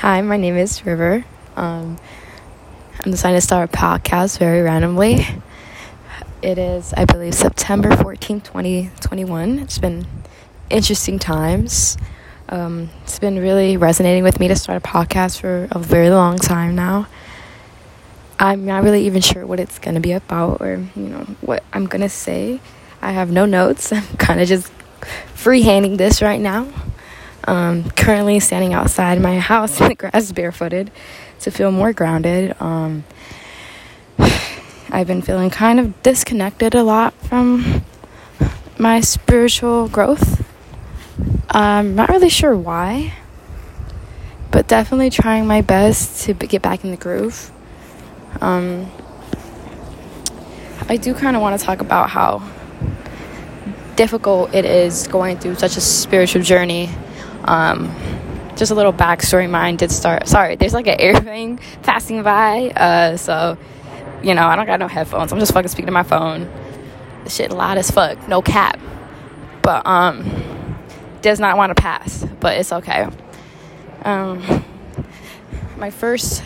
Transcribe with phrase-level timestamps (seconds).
[0.00, 1.26] Hi, my name is River.
[1.56, 1.98] Um,
[3.04, 5.26] I'm deciding to start a podcast very randomly.
[6.40, 9.58] It is, I believe, September 14th, 2021.
[9.58, 10.06] It's been
[10.70, 11.98] interesting times.
[12.48, 16.38] Um, it's been really resonating with me to start a podcast for a very long
[16.38, 17.06] time now.
[18.38, 21.62] I'm not really even sure what it's going to be about or, you know, what
[21.74, 22.62] I'm going to say.
[23.02, 23.92] I have no notes.
[23.92, 24.72] I'm kind of just
[25.34, 26.72] freehanding this right now.
[27.50, 30.88] Um, currently standing outside my house in the grass barefooted
[31.40, 32.54] to feel more grounded.
[32.60, 33.02] Um,
[34.88, 37.84] I've been feeling kind of disconnected a lot from
[38.78, 40.46] my spiritual growth.
[41.50, 43.14] I'm not really sure why,
[44.52, 47.50] but definitely trying my best to get back in the groove.
[48.40, 48.88] Um,
[50.88, 52.48] I do kind of want to talk about how
[53.96, 56.88] difficult it is going through such a spiritual journey
[57.44, 57.94] um,
[58.56, 59.48] just a little backstory.
[59.48, 60.28] Mine did start.
[60.28, 62.70] Sorry, there's like an airplane passing by.
[62.70, 63.58] Uh, so
[64.22, 65.32] you know, I don't got no headphones.
[65.32, 66.50] I'm just fucking speaking to my phone.
[67.26, 68.28] Shit loud as fuck.
[68.28, 68.78] No cap.
[69.62, 70.78] But um,
[71.22, 72.24] does not want to pass.
[72.40, 73.08] But it's okay.
[74.02, 74.64] Um,
[75.76, 76.42] my first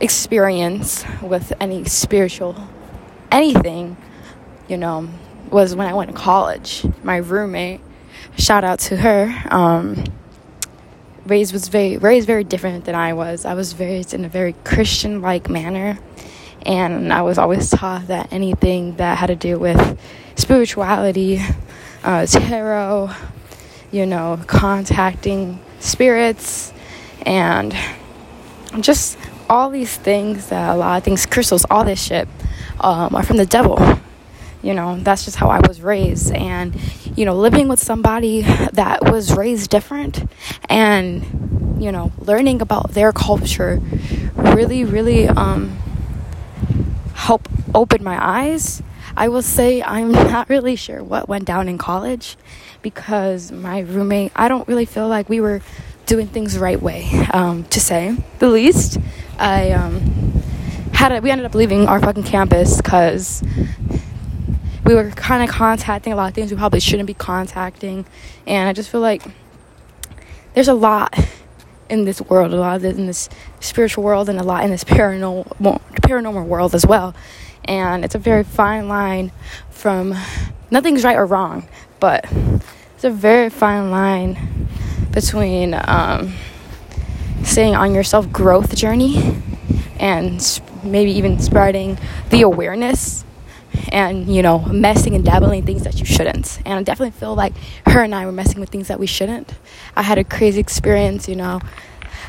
[0.00, 2.56] experience with any spiritual
[3.30, 3.96] anything,
[4.68, 5.08] you know,
[5.50, 6.86] was when I went to college.
[7.02, 7.80] My roommate,
[8.38, 9.32] shout out to her.
[9.50, 10.04] Um,
[11.26, 13.44] raised was very raised very different than I was.
[13.44, 15.98] I was raised in a very Christian like manner,
[16.64, 19.98] and I was always taught that anything that had to do with
[20.36, 21.40] spirituality,
[22.02, 23.10] uh, tarot,
[23.90, 26.72] you know, contacting spirits,
[27.24, 27.74] and
[28.80, 32.28] just all these things that a lot of things, crystals, all this shit,
[32.80, 33.78] um, are from the devil.
[34.62, 36.32] You know, that's just how I was raised.
[36.32, 36.74] And,
[37.16, 40.28] you know, living with somebody that was raised different
[40.68, 43.80] and, you know, learning about their culture
[44.34, 45.76] really, really um,
[47.14, 48.82] help open my eyes.
[49.16, 52.36] I will say I'm not really sure what went down in college
[52.82, 55.62] because my roommate, I don't really feel like we were
[56.06, 58.98] doing things the right way, um, to say the least.
[59.38, 60.42] I um,
[60.92, 63.42] had a, we ended up leaving our fucking campus because
[64.84, 68.04] we were kind of contacting a lot of things we probably shouldn't be contacting.
[68.46, 69.22] And I just feel like
[70.54, 71.18] there's a lot
[71.88, 73.28] in this world, a lot in this
[73.60, 77.14] spiritual world, and a lot in this paranormal, paranormal world as well.
[77.64, 79.32] And it's a very fine line
[79.70, 80.14] from
[80.70, 81.66] nothing's right or wrong,
[81.98, 82.30] but
[82.94, 84.68] it's a very fine line
[85.12, 86.34] between um,
[87.42, 89.42] staying on your self growth journey
[89.98, 93.24] and maybe even spreading the awareness
[93.94, 96.60] and you know messing and dabbling in things that you shouldn't.
[96.66, 97.54] And i definitely feel like
[97.86, 99.54] her and i were messing with things that we shouldn't.
[99.96, 101.60] I had a crazy experience you know.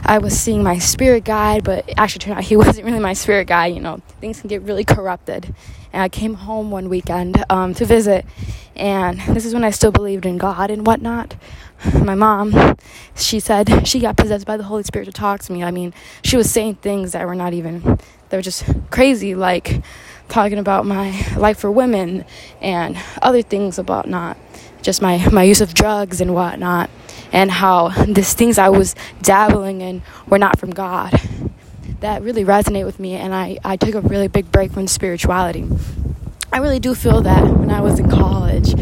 [0.04, 3.48] I was seeing my spirit guide but actually turned out he wasn't really my spirit
[3.48, 4.00] guide you know.
[4.22, 5.54] Things can get really corrupted.
[5.92, 8.26] And i came home one weekend um, to visit
[8.76, 11.36] and this is when i still believed in god and whatnot.
[11.96, 12.78] My mom
[13.16, 15.64] she said she got possessed by the holy spirit to talk to me.
[15.64, 17.98] I mean she was saying things that were not even
[18.30, 19.82] they were just crazy like
[20.30, 22.26] talking about my life for women
[22.62, 24.38] and other things about not
[24.82, 26.90] just my, my use of drugs and whatnot
[27.32, 31.20] and how these things I was dabbling in were not from God.
[32.02, 35.68] That really resonated with me and I, I took a really big break from spirituality.
[36.52, 38.74] I really do feel that when I was in college,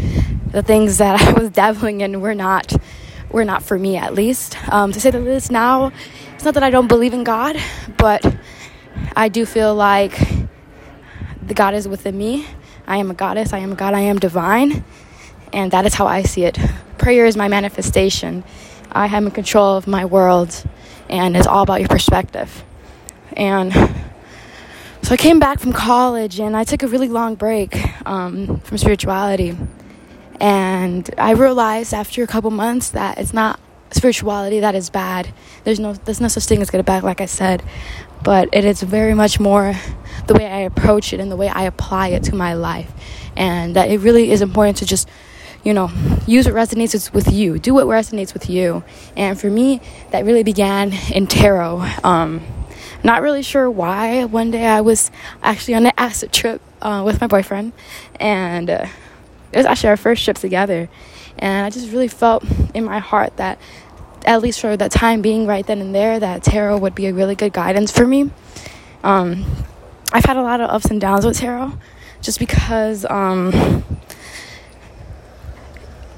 [0.50, 2.72] the things that I was dabbling in were not
[3.30, 4.56] were not for me at least.
[4.72, 5.90] Um, to say the least now,
[6.34, 7.56] it's not that I don't believe in God,
[7.96, 8.24] but
[9.16, 10.20] I do feel like
[11.46, 12.46] the God is within me.
[12.86, 14.84] I am a goddess, I am a God, I am divine.
[15.52, 16.58] And that is how I see it.
[16.98, 18.44] Prayer is my manifestation.
[18.90, 20.64] I am in control of my world,
[21.08, 22.64] and it's all about your perspective.
[23.36, 23.72] And
[25.02, 27.76] so I came back from college and I took a really long break
[28.06, 29.56] um, from spirituality.
[30.40, 33.60] And I realized after a couple months that it's not
[33.94, 35.32] spirituality that is bad.
[35.64, 37.62] There's no there's no such thing as good or bad, like I said,
[38.22, 39.74] but it is very much more
[40.26, 42.92] the way I approach it and the way I apply it to my life,
[43.36, 45.08] and that it really is important to just
[45.62, 45.90] you know
[46.26, 48.82] use what resonates with you, do what resonates with you,
[49.16, 49.80] and for me
[50.10, 51.86] that really began in tarot.
[52.02, 52.42] Um,
[53.02, 54.24] not really sure why.
[54.24, 55.10] One day I was
[55.42, 57.72] actually on an acid trip uh, with my boyfriend,
[58.16, 58.86] and uh,
[59.52, 60.88] it was actually our first trip together.
[61.38, 62.44] And I just really felt
[62.74, 63.58] in my heart that
[64.24, 67.14] at least for the time being, right then and there, that tarot would be a
[67.14, 68.30] really good guidance for me.
[69.02, 69.44] Um,
[70.12, 71.72] I've had a lot of ups and downs with tarot
[72.22, 73.84] just because um,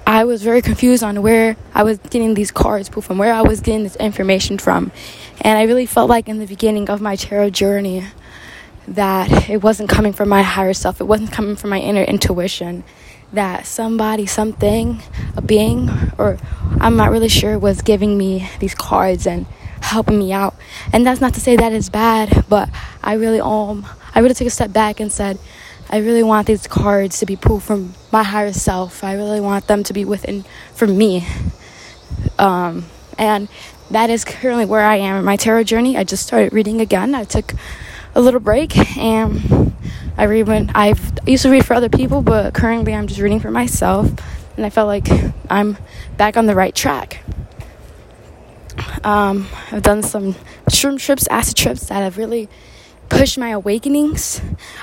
[0.07, 3.61] I was very confused on where I was getting these cards from, where I was
[3.61, 4.93] getting this information from.
[5.41, 8.05] And I really felt like in the beginning of my tarot journey
[8.87, 12.85] that it wasn't coming from my higher self, it wasn't coming from my inner intuition.
[13.33, 15.03] That somebody, something,
[15.37, 16.39] a being, or
[16.81, 19.47] I'm not really sure, was giving me these cards and
[19.83, 20.55] helping me out.
[20.93, 22.71] And that's not to say that is bad, but
[23.03, 25.39] I really um I really took a step back and said,
[25.91, 29.05] I really want these cards to be pulled from my higher self.
[29.05, 30.45] I really want them to be within
[30.75, 31.27] for me.
[32.39, 32.87] Um,
[33.19, 33.49] and
[33.91, 35.97] that is currently where I am in my tarot journey.
[35.97, 37.15] I just started reading again.
[37.15, 37.53] I took
[38.15, 39.75] a little break and
[40.17, 43.21] I read when I've I used to read for other people, but currently I'm just
[43.21, 44.11] reading for myself,
[44.57, 45.09] and I felt like
[45.51, 45.77] I'm
[46.17, 47.23] back on the right track.
[49.05, 50.35] Um, I've done some
[50.71, 52.49] shroom trips, acid trips that have really
[53.09, 54.41] pushed my awakenings.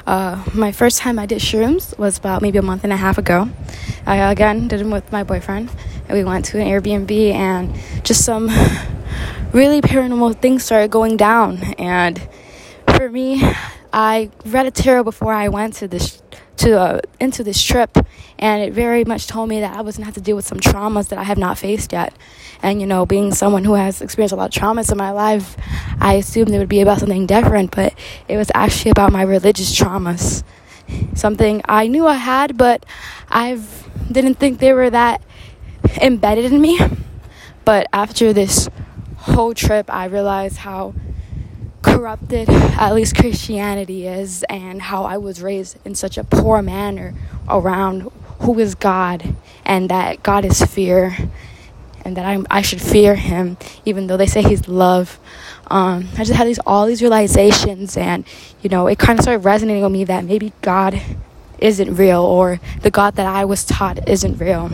[0.08, 3.18] Uh, my first time I did shrooms was about maybe a month and a half
[3.18, 3.50] ago.
[4.06, 5.70] I again did them with my boyfriend,
[6.08, 8.50] and we went to an Airbnb, and just some
[9.52, 11.64] really paranormal things started going down.
[11.78, 12.22] And
[12.96, 13.42] for me,
[13.94, 16.24] I read a tarot before I went to this
[16.58, 17.96] to uh, into this trip,
[18.40, 20.60] and it very much told me that I was gonna have to deal with some
[20.60, 22.12] traumas that I have not faced yet.
[22.64, 25.56] And you know, being someone who has experienced a lot of traumas in my life,
[26.00, 27.94] I assumed it would be about something different, but
[28.28, 30.44] it was actually about my religious traumas.
[31.14, 32.86] Something I knew I had, but
[33.30, 33.62] I
[34.12, 35.22] didn't think they were that
[36.02, 36.80] embedded in me.
[37.64, 38.68] But after this
[39.18, 40.94] whole trip, I realized how
[41.94, 47.14] corrupted at least Christianity is and how I was raised in such a poor manner
[47.48, 48.10] around
[48.40, 51.16] who is God and that God is fear
[52.04, 55.20] and that I'm, I should fear him even though they say he's love.
[55.68, 58.26] Um, I just had these all these realizations and
[58.62, 61.00] you know it kind of started resonating with me that maybe God
[61.60, 64.70] isn't real or the God that I was taught isn't real.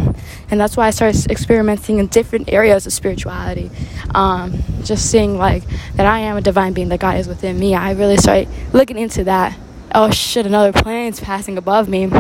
[0.50, 3.70] And that's why I started experimenting in different areas of spirituality.
[4.16, 5.64] Um, just seeing like
[5.96, 7.76] that I am a divine being, that God is within me.
[7.76, 9.58] I really started looking into that.
[9.94, 12.12] Oh shit, another plane's passing above me.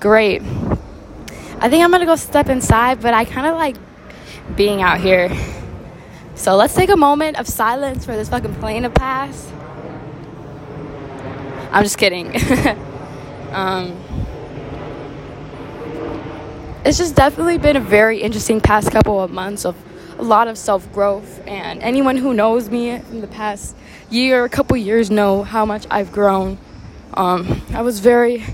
[0.00, 0.42] Great.
[0.42, 3.76] I think I'm gonna go step inside, but I kind of like
[4.56, 5.30] being out here.
[6.34, 9.50] So let's take a moment of silence for this fucking plane to pass.
[11.70, 12.34] I'm just kidding.
[13.52, 13.96] Um,
[16.84, 19.76] it's just definitely been a very interesting past couple of months of
[20.18, 21.40] a lot of self growth.
[21.46, 23.76] And anyone who knows me in the past
[24.10, 26.58] year, a couple years, know how much I've grown.
[27.14, 28.44] Um, I was very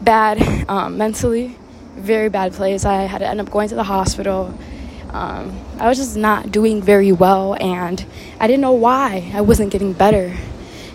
[0.00, 1.56] bad um, mentally,
[1.96, 2.84] very bad place.
[2.84, 4.56] I had to end up going to the hospital.
[5.10, 8.04] Um, I was just not doing very well, and
[8.40, 10.36] I didn't know why I wasn't getting better.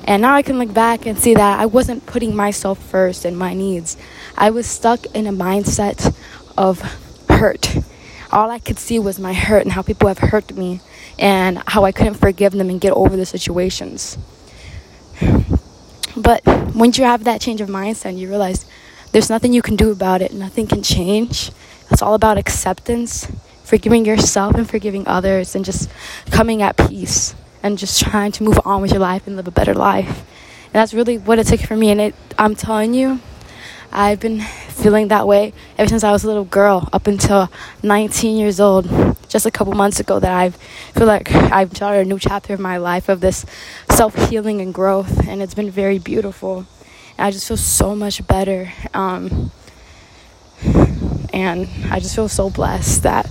[0.06, 3.38] And now I can look back and see that I wasn't putting myself first and
[3.38, 3.98] my needs.
[4.38, 6.16] I was stuck in a mindset
[6.58, 6.82] of
[7.30, 7.78] hurt.
[8.32, 10.82] All I could see was my hurt and how people have hurt me
[11.18, 14.18] and how I couldn't forgive them and get over the situations.
[16.16, 18.66] But once you have that change of mindset, you realize
[19.12, 21.52] there's nothing you can do about it, nothing can change.
[21.92, 23.32] It's all about acceptance,
[23.64, 25.90] forgiving yourself and forgiving others, and just
[26.30, 29.52] coming at peace and just trying to move on with your life and live a
[29.52, 30.26] better life.
[30.66, 31.90] And that's really what it took for me.
[31.90, 33.20] And it, I'm telling you,
[33.92, 37.50] I've been feeling that way ever since I was a little girl, up until
[37.82, 38.88] 19 years old.
[39.28, 42.60] Just a couple months ago, that I feel like I've started a new chapter of
[42.60, 43.46] my life of this
[43.92, 46.66] self healing and growth, and it's been very beautiful.
[47.18, 48.72] And I just feel so much better.
[48.94, 49.52] Um,
[51.34, 53.30] and I just feel so blessed that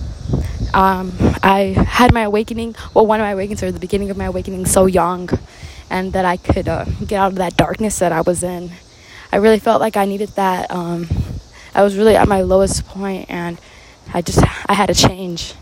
[0.73, 1.11] um,
[1.43, 4.65] I had my awakening, well, one of my awakenings, or the beginning of my awakening,
[4.65, 5.29] so young,
[5.89, 8.71] and that I could uh, get out of that darkness that I was in.
[9.31, 10.71] I really felt like I needed that.
[10.71, 11.07] Um,
[11.73, 13.59] I was really at my lowest point, and
[14.13, 15.53] I just I had to change.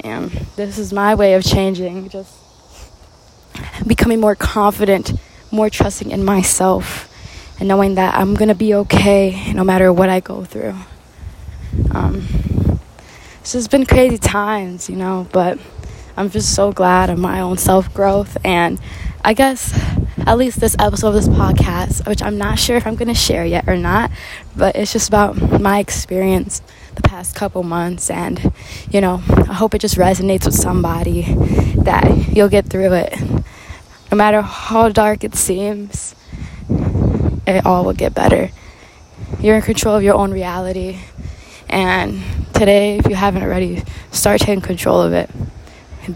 [0.00, 2.34] And this is my way of changing, just
[3.86, 5.12] becoming more confident,
[5.50, 7.12] more trusting in myself,
[7.58, 10.74] and knowing that I'm gonna be okay no matter what I go through.
[11.92, 12.26] Um,
[13.46, 15.56] it's just been crazy times, you know, but
[16.16, 18.36] I'm just so glad of my own self growth.
[18.44, 18.80] And
[19.24, 19.72] I guess
[20.26, 23.14] at least this episode of this podcast, which I'm not sure if I'm going to
[23.14, 24.10] share yet or not,
[24.56, 26.60] but it's just about my experience
[26.96, 28.10] the past couple months.
[28.10, 28.52] And,
[28.90, 31.22] you know, I hope it just resonates with somebody
[31.84, 33.14] that you'll get through it.
[34.10, 36.16] No matter how dark it seems,
[37.46, 38.50] it all will get better.
[39.38, 40.98] You're in control of your own reality.
[41.68, 43.82] And today, if you haven't already,
[44.12, 45.30] start taking control of it.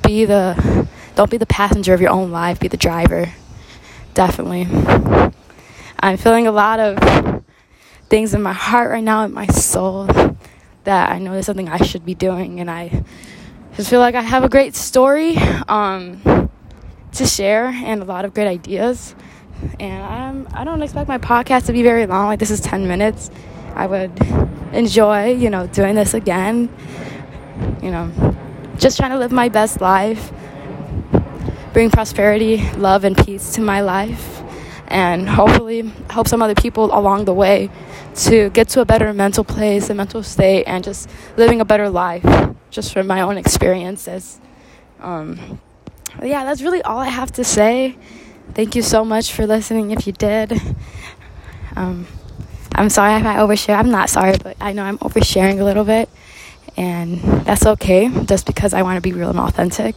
[0.02, 3.32] Be the, don't be the passenger of your own life, be the driver.
[4.14, 4.66] Definitely.
[6.00, 7.44] I'm feeling a lot of
[8.08, 10.06] things in my heart right now, in my soul,
[10.84, 13.04] that I know there's something I should be doing, and I
[13.76, 15.36] just feel like I have a great story.
[15.68, 16.50] Um,
[17.12, 19.14] to share and a lot of great ideas.
[19.78, 22.26] And I'm, I don't expect my podcast to be very long.
[22.26, 23.30] Like, this is 10 minutes.
[23.74, 24.12] I would
[24.72, 26.68] enjoy, you know, doing this again.
[27.82, 28.36] You know,
[28.78, 30.32] just trying to live my best life,
[31.72, 34.42] bring prosperity, love, and peace to my life,
[34.88, 37.70] and hopefully help some other people along the way
[38.14, 41.88] to get to a better mental place, a mental state, and just living a better
[41.88, 42.24] life,
[42.70, 44.40] just from my own experiences.
[45.00, 45.60] Um,
[46.22, 47.96] yeah, that's really all I have to say.
[48.54, 50.60] Thank you so much for listening if you did.
[51.76, 52.06] Um,
[52.74, 53.78] I'm sorry if I overshare.
[53.78, 56.08] I'm not sorry, but I know I'm oversharing a little bit.
[56.76, 59.94] And that's okay, just because I want to be real and authentic.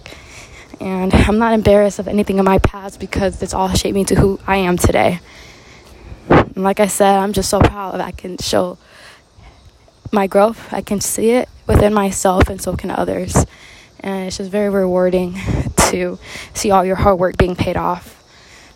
[0.79, 4.15] And I'm not embarrassed of anything in my past because it's all shaped me to
[4.15, 5.19] who I am today.
[6.29, 8.77] And like I said, I'm just so proud that I can show
[10.11, 10.73] my growth.
[10.73, 13.35] I can see it within myself, and so can others.
[13.99, 15.35] And it's just very rewarding
[15.89, 16.19] to
[16.53, 18.22] see all your hard work being paid off.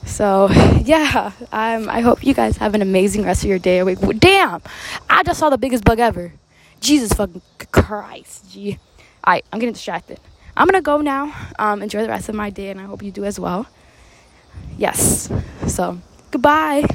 [0.05, 0.49] So
[0.83, 3.83] yeah, um, I hope you guys have an amazing rest of your day.
[3.83, 4.61] Wait, damn,
[5.09, 6.33] I just saw the biggest bug ever.
[6.79, 8.51] Jesus fucking Christ.
[8.51, 8.79] Gee.
[9.25, 10.19] Alright, I'm getting distracted.
[10.55, 11.33] I'm gonna go now.
[11.59, 13.67] Um, enjoy the rest of my day, and I hope you do as well.
[14.77, 15.29] Yes.
[15.67, 15.99] So
[16.31, 16.85] goodbye.